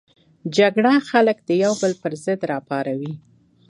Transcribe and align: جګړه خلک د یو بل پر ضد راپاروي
جګړه 0.57 0.93
خلک 1.09 1.37
د 1.43 1.49
یو 1.63 1.73
بل 1.81 1.93
پر 2.01 2.13
ضد 2.23 2.41
راپاروي 2.51 3.13